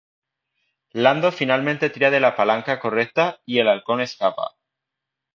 Lando 0.93 1.31
finalmente 1.31 1.91
tira 1.91 2.09
de 2.09 2.19
la 2.19 2.35
palanca 2.35 2.79
correcta, 2.79 3.39
y 3.45 3.59
el 3.59 3.67
Halcón 3.67 4.01
escapa. 4.01 4.55